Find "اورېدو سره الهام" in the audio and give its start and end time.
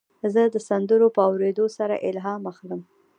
1.29-2.41